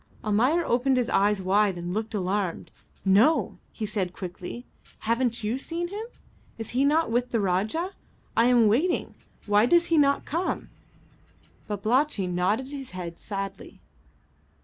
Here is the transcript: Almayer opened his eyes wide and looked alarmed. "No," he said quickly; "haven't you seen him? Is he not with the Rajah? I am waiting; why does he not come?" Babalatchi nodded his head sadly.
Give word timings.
Almayer 0.23 0.65
opened 0.65 0.97
his 0.97 1.11
eyes 1.11 1.43
wide 1.43 1.77
and 1.77 1.93
looked 1.93 2.15
alarmed. 2.15 2.71
"No," 3.05 3.59
he 3.71 3.85
said 3.85 4.13
quickly; 4.13 4.65
"haven't 5.01 5.43
you 5.43 5.59
seen 5.59 5.89
him? 5.89 6.05
Is 6.57 6.71
he 6.71 6.83
not 6.83 7.11
with 7.11 7.29
the 7.29 7.39
Rajah? 7.39 7.91
I 8.35 8.45
am 8.45 8.65
waiting; 8.65 9.13
why 9.45 9.67
does 9.67 9.85
he 9.93 9.99
not 9.99 10.25
come?" 10.25 10.69
Babalatchi 11.67 12.25
nodded 12.25 12.71
his 12.71 12.93
head 12.97 13.19
sadly. 13.19 13.79